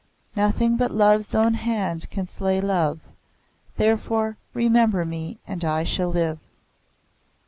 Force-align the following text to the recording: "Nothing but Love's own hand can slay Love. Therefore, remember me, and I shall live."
"Nothing 0.35 0.77
but 0.77 0.89
Love's 0.89 1.35
own 1.35 1.53
hand 1.53 2.09
can 2.09 2.25
slay 2.25 2.59
Love. 2.59 3.01
Therefore, 3.77 4.35
remember 4.51 5.05
me, 5.05 5.37
and 5.45 5.63
I 5.63 5.83
shall 5.83 6.09
live." 6.09 6.39